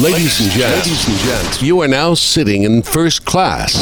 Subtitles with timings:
[0.00, 3.72] Ladies and gents, ladies and gents, you are now sitting in first class.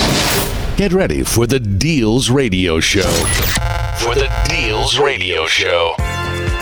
[0.76, 3.10] Get ready for the Deals Radio Show.
[3.98, 5.96] For the Deals Radio Show.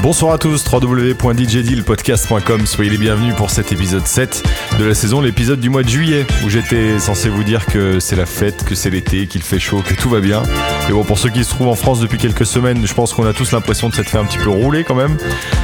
[0.02, 4.42] Bonsoir à tous, www.djdealpodcast.com, soyez les bienvenus pour cet épisode 7
[4.80, 8.16] de la saison, l'épisode du mois de juillet, où j'étais censé vous dire que c'est
[8.16, 10.42] la fête, que c'est l'été, qu'il fait chaud, que tout va bien.
[10.88, 13.24] Et bon, pour ceux qui se trouvent en France depuis quelques semaines, je pense qu'on
[13.26, 15.16] a tous l'impression de s'être fait un petit peu rouler quand même.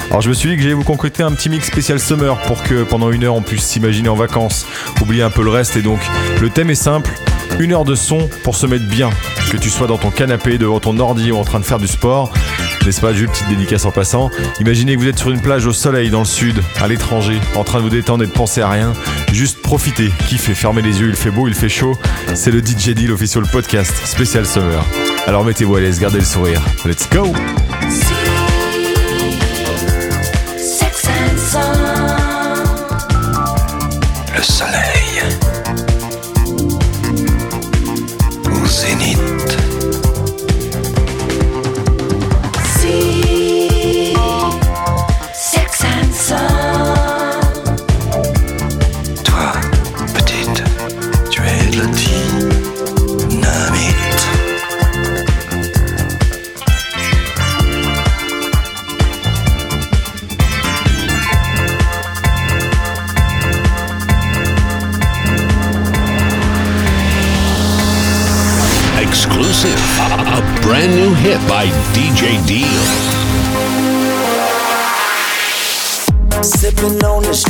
[0.08, 2.62] Alors je me suis dit que j'allais vous concocter un petit mix spécial summer pour
[2.62, 4.66] que pendant une heure on puisse s'imaginer en vacances,
[5.02, 5.76] oublier un peu le reste.
[5.76, 5.98] Et donc,
[6.40, 7.10] le thème est simple,
[7.58, 9.10] une heure de son pour se mettre bien,
[9.50, 11.88] que tu sois dans ton canapé, devant ton ordi ou en train de faire du
[11.88, 12.32] sport.
[12.88, 14.30] N'est-ce pas, Jules, petite dédicace en passant.
[14.60, 17.62] Imaginez que vous êtes sur une plage au soleil, dans le sud, à l'étranger, en
[17.62, 18.94] train de vous détendre et de penser à rien.
[19.30, 21.98] Juste profitez, kiffez, fermez les yeux, il fait beau, il fait chaud.
[22.32, 24.82] C'est le DJ Deal Official Podcast spécial Summer.
[25.26, 26.62] Alors mettez-vous à l'aise, gardez le sourire.
[26.86, 27.30] Let's go!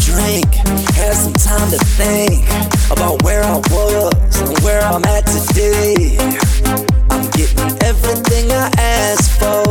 [0.09, 0.49] Drink,
[0.97, 2.45] had some time to think
[2.91, 6.17] about where I was and where I'm at today.
[7.11, 9.65] I'm getting everything I asked for,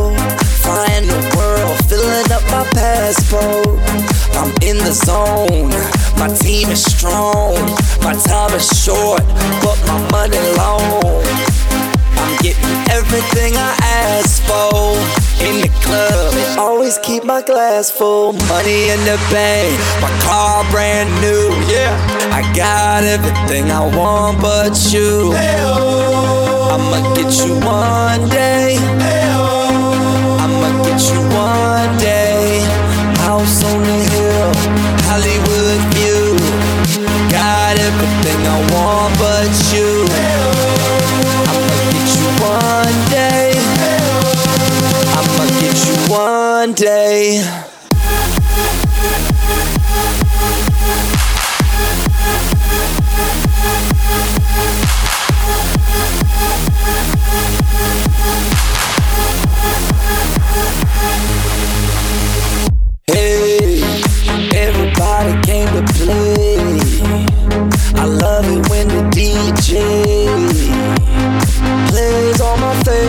[0.62, 3.78] flying the world, filling up my passport.
[4.38, 5.70] I'm in the zone,
[6.18, 7.54] my team is strong,
[8.02, 9.24] my time is short,
[9.62, 11.97] but my money long.
[12.18, 14.98] I'm getting everything I asked for
[15.46, 16.34] in the club.
[16.34, 21.46] and Always keep my glass full, money in the bank, my car brand new.
[21.70, 21.94] Yeah,
[22.32, 25.32] I got everything I want but you.
[26.74, 28.76] I'ma get you one day.
[30.42, 32.60] I'ma get you one day.
[33.26, 34.52] House on the hill,
[35.06, 36.36] Hollywood view.
[37.30, 40.37] Got everything I want but you.
[42.48, 43.52] One day.
[45.18, 47.57] I'ma get you one day.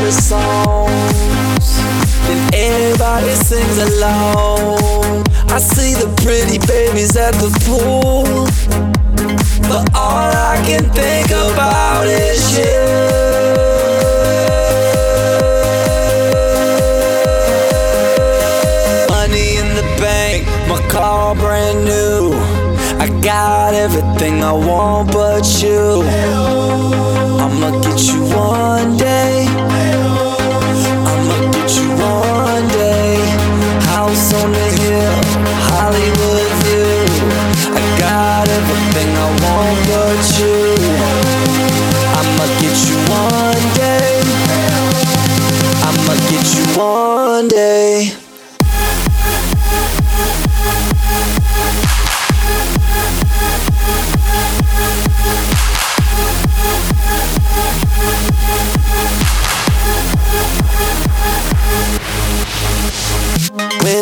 [0.10, 1.80] Favorite songs.
[2.30, 5.26] And everybody sings along.
[5.50, 8.46] I see the pretty babies at the pool.
[9.68, 12.80] But all I can think about is you.
[19.10, 22.34] Money in the bank, my car brand new.
[23.00, 26.04] I got everything I want but you.
[27.40, 27.82] I'ma
[46.80, 48.19] one day.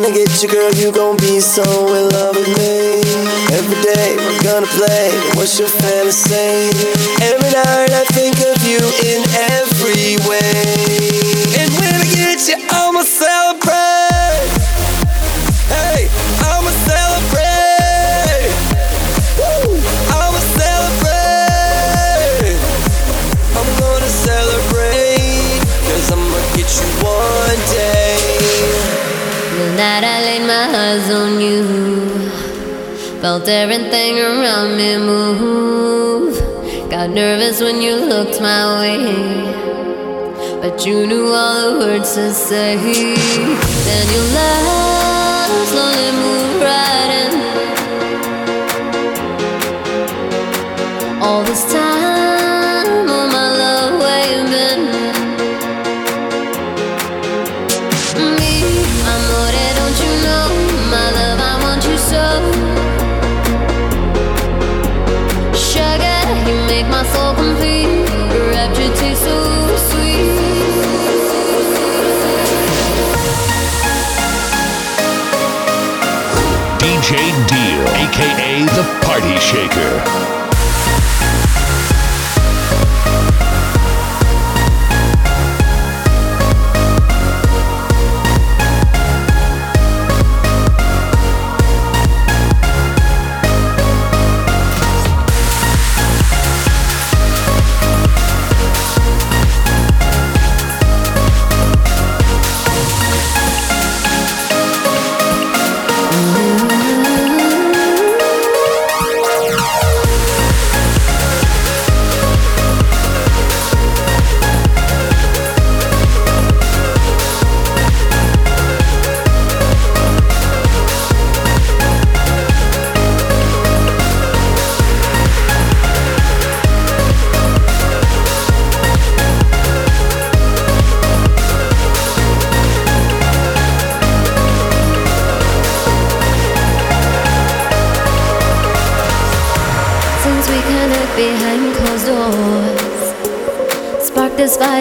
[0.08, 1.64] I get you, girl, you gon' be so
[1.94, 3.04] in love with me.
[3.52, 5.12] Every day we're gonna play.
[5.36, 6.72] What's your fantasy?
[7.28, 9.20] Every night I think of you in
[9.52, 11.60] every way.
[11.60, 13.47] And when I get you, I'ma celebrate.
[33.28, 36.34] Felt everything around me move.
[36.90, 39.00] Got nervous when you looked my way,
[40.62, 42.78] but you knew all the words to say.
[43.88, 47.34] Then your love slowly moved right in.
[51.22, 51.87] All this time,
[78.08, 80.37] aka the Party Shaker.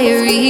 [0.02, 0.45] diary.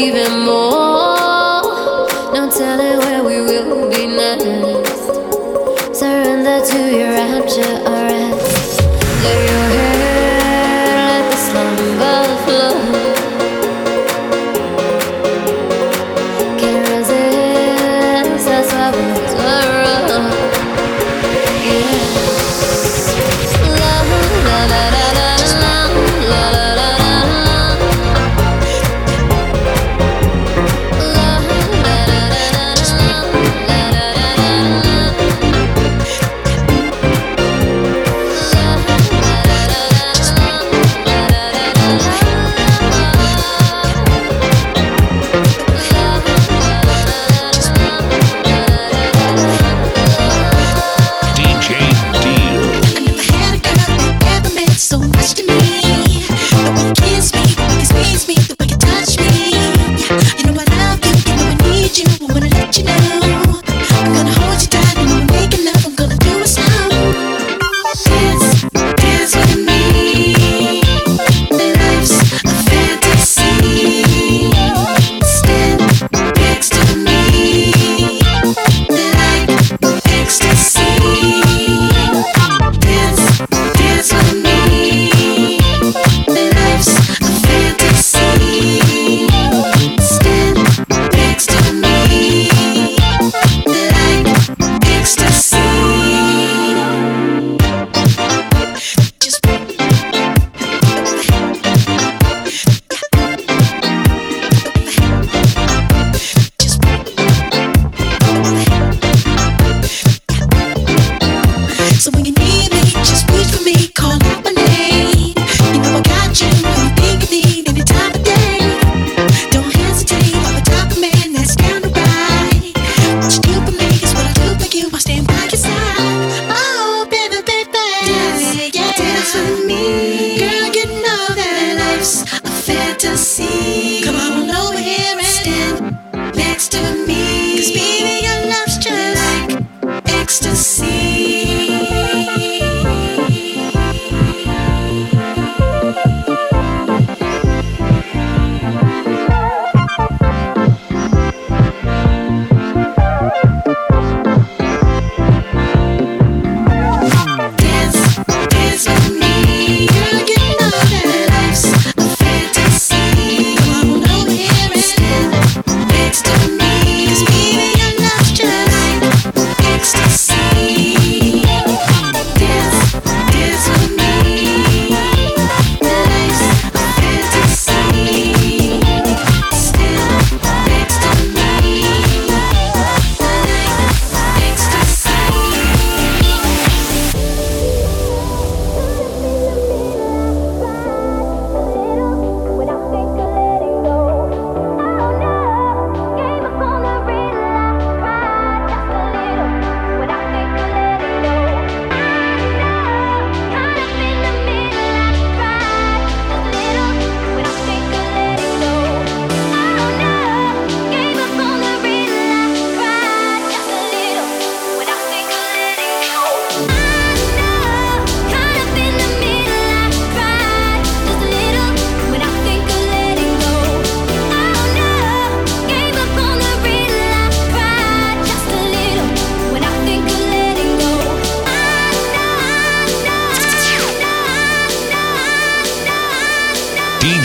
[129.35, 129.66] listen.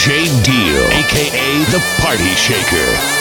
[0.04, 0.26] J.
[0.42, 3.21] Deal, aka The Party Shaker.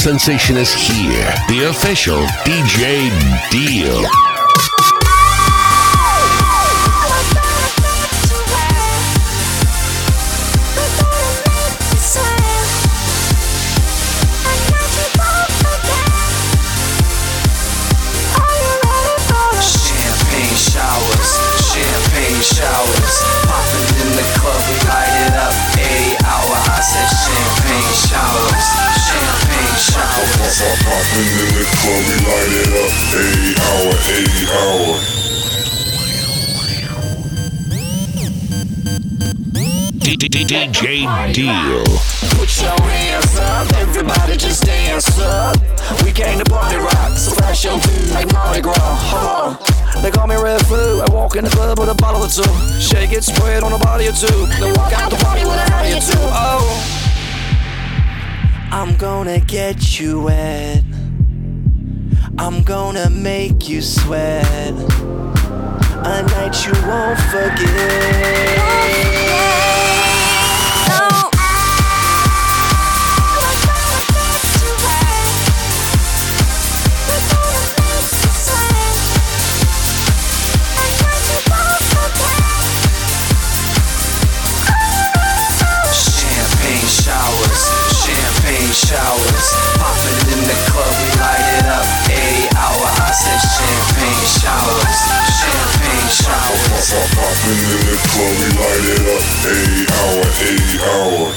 [0.00, 1.34] Sensation is here.
[1.48, 3.10] The official DJ
[3.50, 4.29] Deal.
[31.00, 32.92] Popping in the club, we light it up.
[33.16, 35.00] Eight hour, eight hour.
[40.04, 41.84] DJ Deal.
[42.36, 45.56] Put your hands up, everybody just dance up.
[46.04, 48.76] We came to party rock, so flash your feet like Mardi Gras.
[48.76, 50.02] Huh.
[50.02, 51.00] They call me Redfoo.
[51.00, 52.44] I walk in the club with a bottle or two.
[52.78, 54.26] Shake it, spread on a body or two.
[54.60, 56.18] Then walk out the party with a howdy or two.
[56.18, 57.00] Oh.
[58.72, 60.89] I'm gonna get you wet.
[62.42, 64.72] I'm gonna make you sweat.
[64.72, 68.60] A night you won't forget.
[97.40, 99.24] Popping in the club, we light it up.
[99.48, 101.32] Eight hour, eight hour.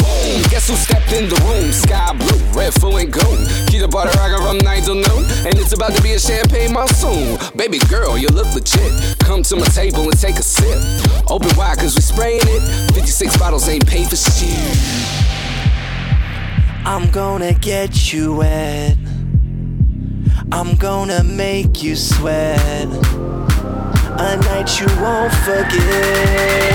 [0.00, 1.70] Boom, guess who stepped in the room?
[1.70, 3.38] Sky Blu, red, full and gold.
[3.68, 5.24] Keep the party rockin' from 9 till noon.
[5.46, 7.38] And it's about to be a champagne monsoon.
[7.56, 9.18] Baby girl, you look legit.
[9.20, 10.78] Come to my table and take a sip.
[11.30, 12.92] Open wide, cause we spraying it.
[12.94, 14.58] 56 bottles ain't paid for shit.
[16.84, 19.11] I'm gonna get you wet.
[20.54, 22.60] I'm gonna make you sweat.
[24.18, 26.72] A night you won't forget.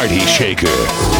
[0.00, 1.19] Party Shaker.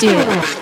[0.00, 0.61] do.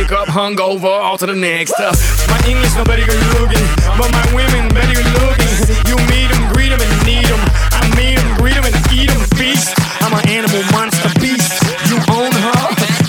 [0.00, 1.96] wake up hungover, all to the next stuff.
[2.28, 3.66] My English, nobody can look it,
[3.98, 5.52] but my women, better you looking.
[5.88, 7.40] You meet them, greet them, and need them.
[7.76, 9.74] I mean them, greet them, and eat them, feast.
[10.00, 11.52] I'm an animal monster beast.
[11.90, 12.60] You own her,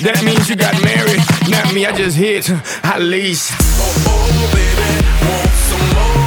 [0.03, 1.23] that means you got married.
[1.47, 2.49] Not me, I just hit,
[2.83, 3.51] I lease.
[3.55, 4.87] Oh, oh, baby,
[5.23, 6.20] want some more.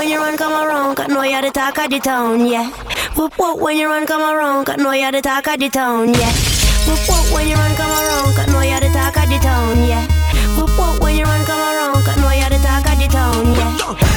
[0.00, 2.70] when you run, come around, cause know you're the talk of the town, yeah.
[3.16, 6.14] Whoop whoop when you run, come around, cause know you're the talk of the town,
[6.14, 6.32] yeah.
[6.88, 9.86] Whoop whoop when you run, come around, cause know you're the talk of the town,
[9.86, 10.06] yeah.
[10.56, 13.54] Whoop whoop when you run, come around, cause know you're the talk of the town,
[13.54, 14.09] yeah.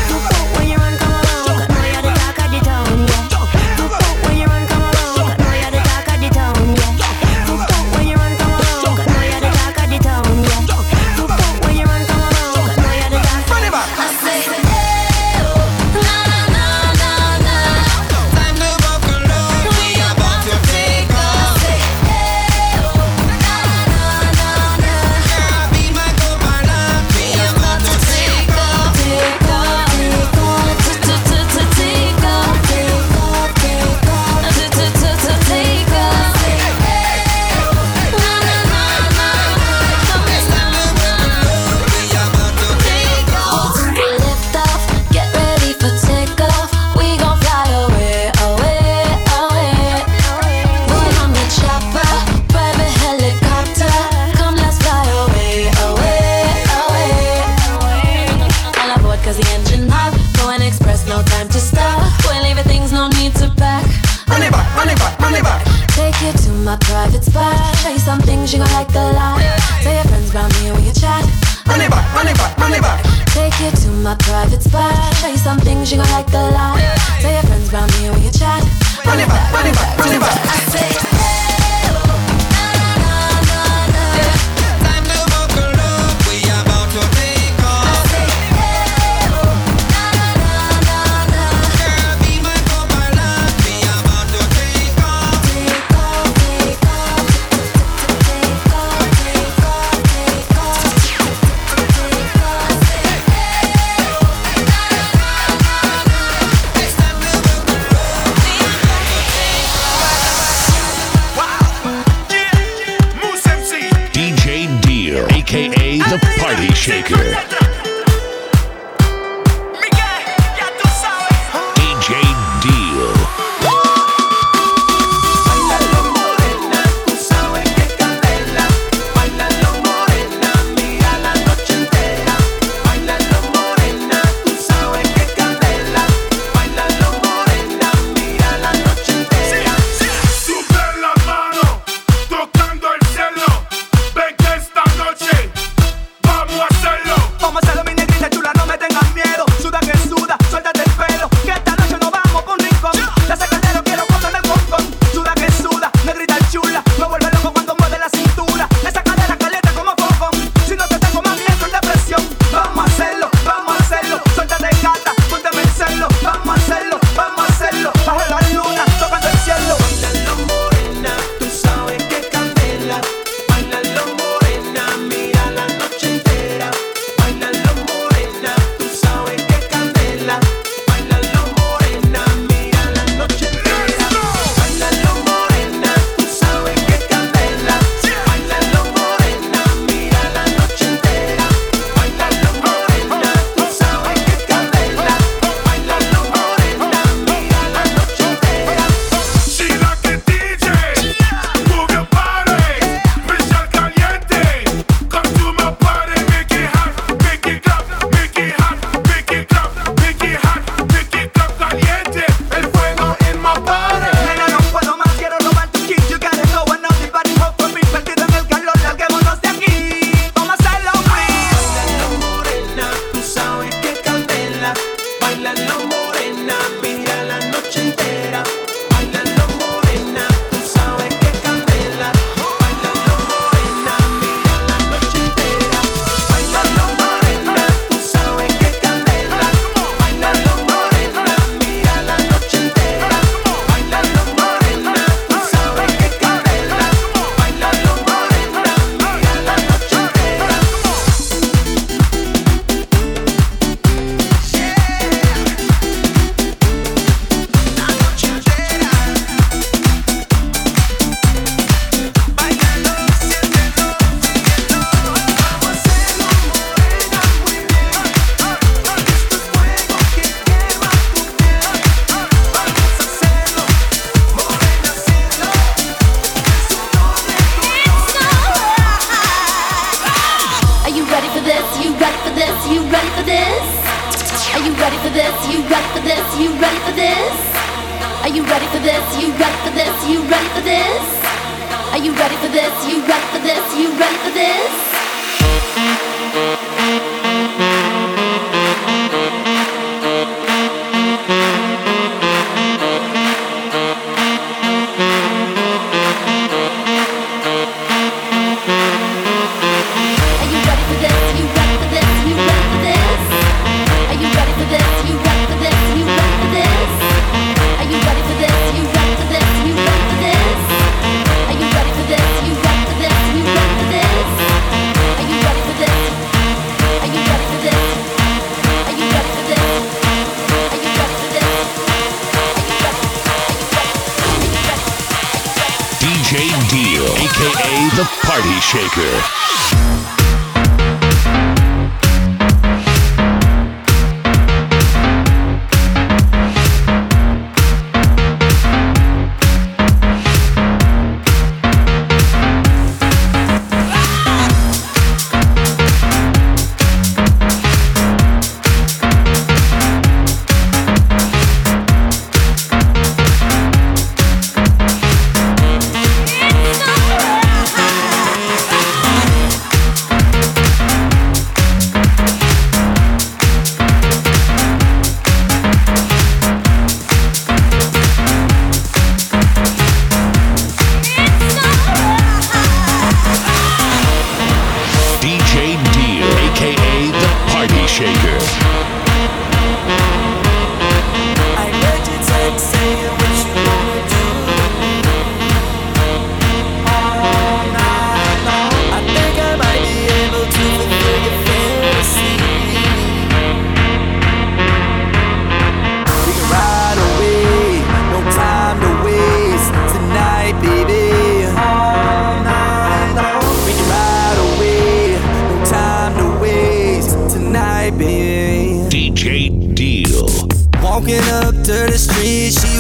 [66.64, 67.76] in my private spot.
[67.78, 69.40] Show you some things you gon' like a lot.
[69.82, 71.24] Tell your friends round here when you chat.
[71.68, 73.04] Run it back, run it back, run it back.
[73.36, 74.96] Take you to my private spot.
[75.16, 76.80] Show you some things you gon' like a lot.
[77.22, 78.64] Tell your friends round here when you chat.
[79.06, 80.38] Run it back, run it back, run it back.
[80.46, 81.33] I say.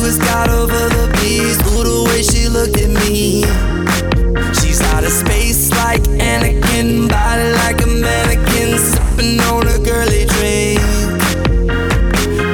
[0.03, 1.63] was God over the beast.
[1.71, 3.47] Ooh, the way she looked at me.
[4.59, 10.83] She's out of space like Anakin, body like a mannequin, sipping on a girly drink.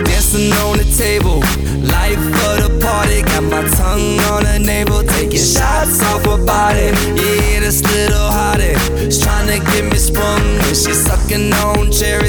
[0.06, 1.42] Dancing on the table,
[1.90, 3.24] life for the party.
[3.24, 6.94] Got my tongue on her navel, taking shots off her body.
[7.18, 10.46] Yeah, this little hottie, she's trying to get me sprung.
[10.62, 12.29] Yeah, she's sucking on cherry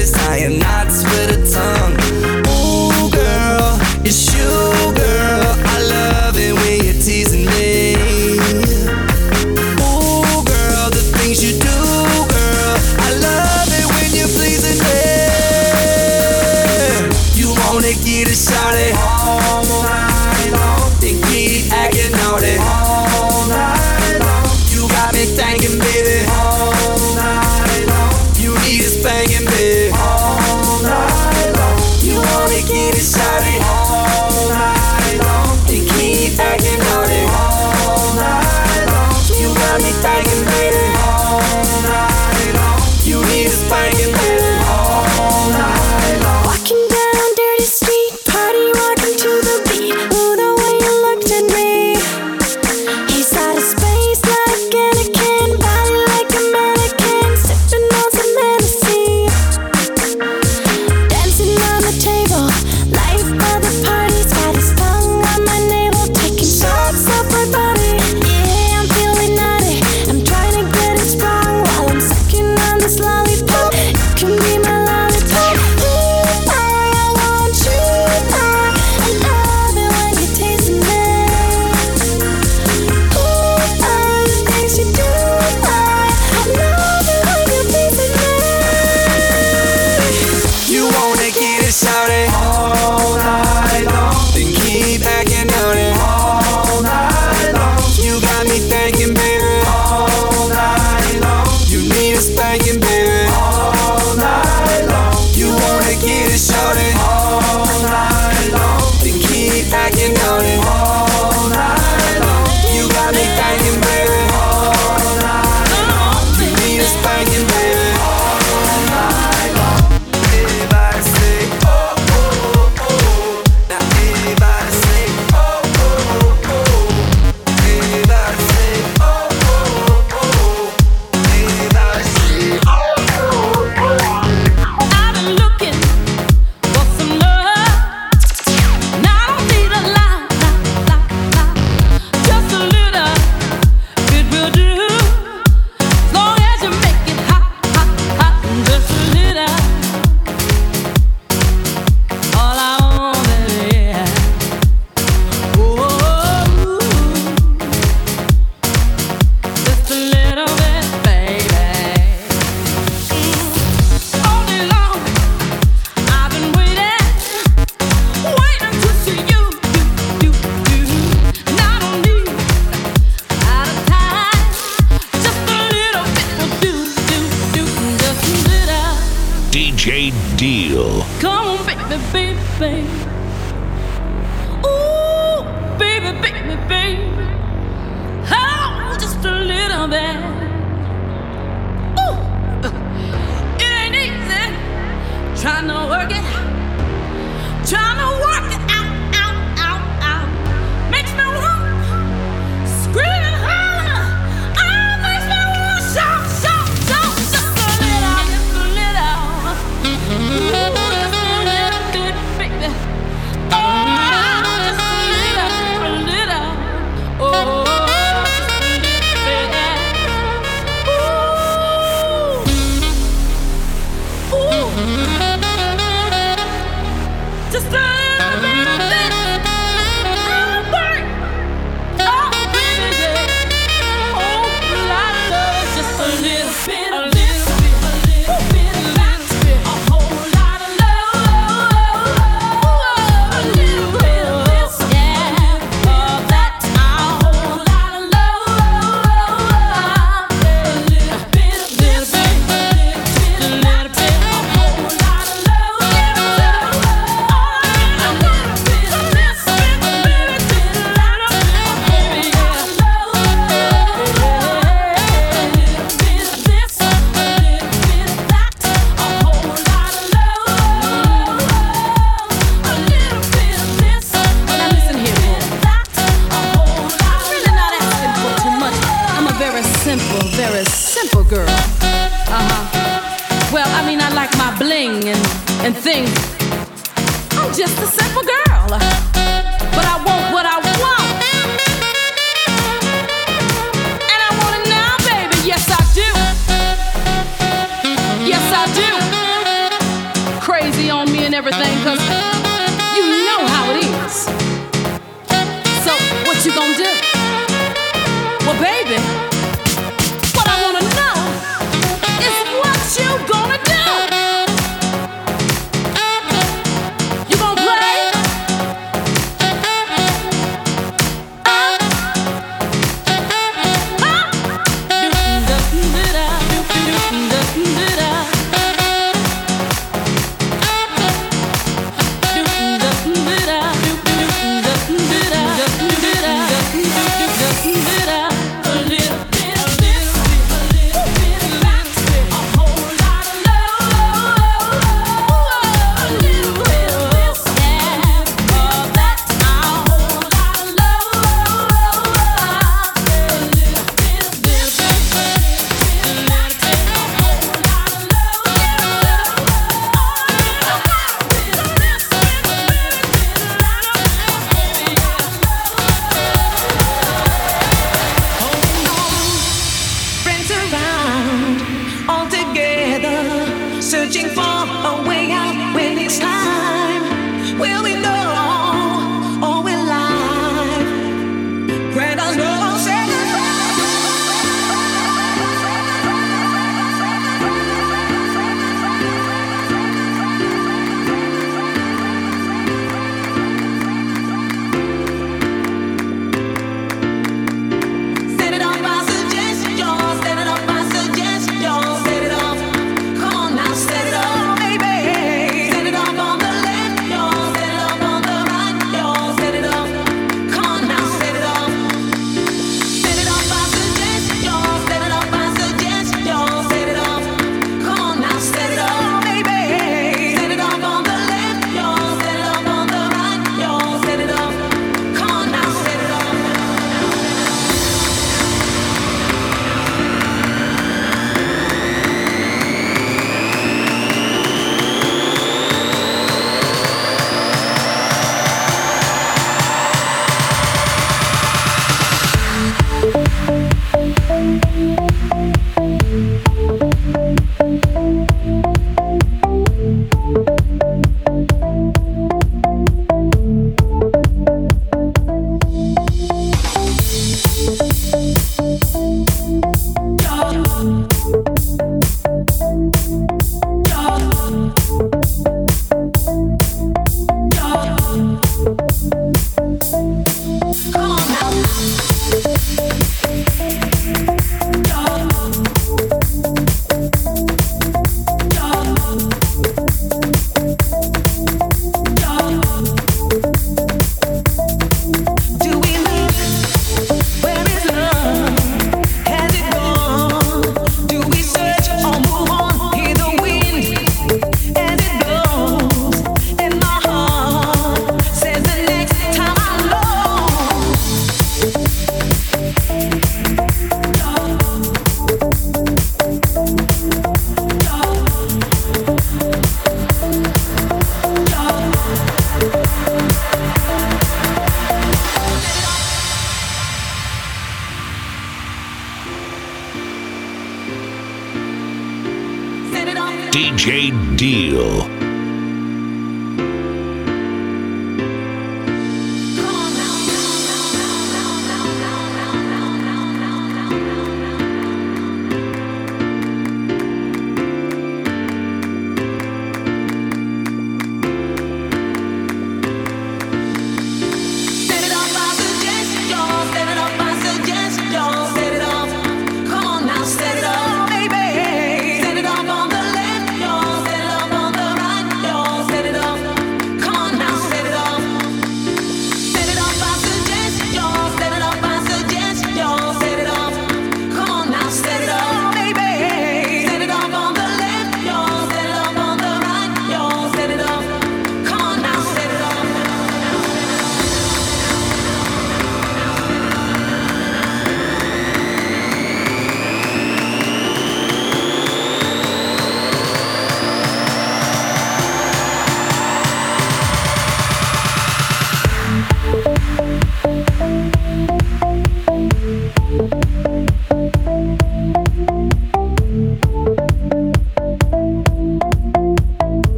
[182.61, 183.00] baby,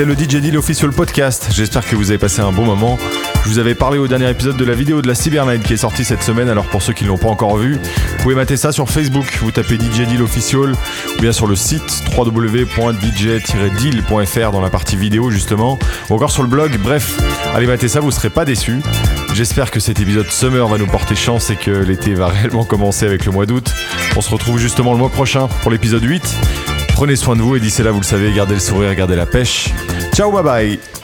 [0.00, 1.50] c'était le DJ Deal Official Podcast.
[1.52, 2.98] J'espère que vous avez passé un bon moment.
[3.44, 5.76] Je vous avais parlé au dernier épisode de la vidéo de la Cybernight qui est
[5.76, 6.48] sortie cette semaine.
[6.48, 9.26] Alors pour ceux qui ne l'ont pas encore vu, vous pouvez mater ça sur Facebook.
[9.42, 15.30] Vous tapez DJ Deal Official ou bien sur le site www.dj-deal.fr dans la partie vidéo
[15.30, 15.78] justement.
[16.08, 16.78] Ou encore sur le blog.
[16.78, 17.18] Bref,
[17.54, 18.80] allez mater ça, vous serez pas déçus.
[19.34, 23.04] J'espère que cet épisode Summer va nous porter chance et que l'été va réellement commencer
[23.04, 23.70] avec le mois d'août.
[24.16, 26.22] On se retrouve justement le mois prochain pour l'épisode 8.
[27.00, 29.24] Prenez soin de vous et d'ici là, vous le savez, gardez le sourire, gardez la
[29.24, 29.70] pêche.
[30.12, 30.99] Ciao, bye bye